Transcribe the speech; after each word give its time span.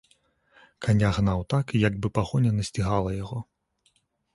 Каня 0.85 1.11
гнаў 1.19 1.39
так, 1.57 1.75
як 1.87 1.93
бы 2.03 2.07
пагоня 2.19 2.51
насцігала 2.59 3.09
яго. 3.23 3.49